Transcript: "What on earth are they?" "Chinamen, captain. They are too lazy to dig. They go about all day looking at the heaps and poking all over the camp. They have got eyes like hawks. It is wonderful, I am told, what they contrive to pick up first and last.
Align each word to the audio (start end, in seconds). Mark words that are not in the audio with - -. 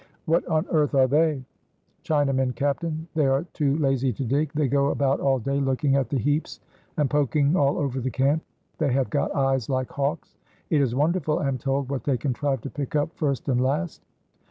"What 0.25 0.43
on 0.47 0.65
earth 0.71 0.95
are 0.95 1.05
they?" 1.05 1.45
"Chinamen, 2.03 2.55
captain. 2.55 3.07
They 3.13 3.27
are 3.27 3.43
too 3.53 3.77
lazy 3.77 4.11
to 4.13 4.23
dig. 4.25 4.51
They 4.55 4.67
go 4.67 4.87
about 4.87 5.19
all 5.19 5.37
day 5.37 5.59
looking 5.59 5.95
at 5.95 6.09
the 6.09 6.17
heaps 6.17 6.59
and 6.97 7.07
poking 7.07 7.55
all 7.55 7.77
over 7.77 8.01
the 8.01 8.09
camp. 8.09 8.41
They 8.79 8.91
have 8.93 9.11
got 9.11 9.31
eyes 9.35 9.69
like 9.69 9.91
hawks. 9.91 10.37
It 10.71 10.81
is 10.81 10.95
wonderful, 10.95 11.37
I 11.37 11.47
am 11.47 11.59
told, 11.59 11.91
what 11.91 12.03
they 12.05 12.17
contrive 12.17 12.61
to 12.61 12.69
pick 12.71 12.95
up 12.95 13.13
first 13.13 13.47
and 13.47 13.61
last. 13.61 14.01